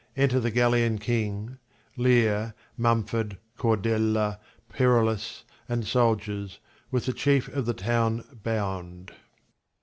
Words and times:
Enter 0.17 0.39
the 0.39 0.49
Gallian 0.49 0.99
king, 0.99 1.59
Leir, 1.95 2.55
Muraford, 2.75 3.37
Cordelia, 3.55 4.39
Perillus, 4.67 5.43
and 5.69 5.85
soldiers, 5.85 6.57
'with 6.89 7.05
the 7.05 7.13
chief 7.13 7.47
of 7.49 7.67
the 7.67 7.75
town 7.75 8.23
bound. 8.41 9.11